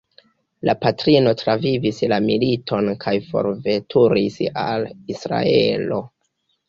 [0.67, 6.01] La patrino travivis la militon kaj forveturis al Israelo.